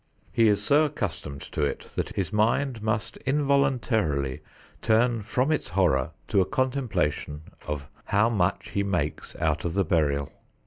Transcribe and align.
He 0.31 0.47
is 0.49 0.63
so 0.63 0.85
accustomed 0.85 1.41
to 1.41 1.63
it 1.63 1.91
that 1.93 2.15
his 2.15 2.33
mind 2.33 2.81
must 2.81 3.17
involuntarily 3.17 4.41
turn 4.81 5.21
from 5.21 5.51
its 5.51 5.67
horror 5.69 6.09
to 6.29 6.41
a 6.41 6.45
contemplation 6.45 7.43
of 7.67 7.85
how 8.05 8.27
much 8.27 8.69
he 8.71 8.81
makes 8.81 9.35
out 9.35 9.63
of 9.63 9.75
the 9.75 9.85
burial. 9.85 10.33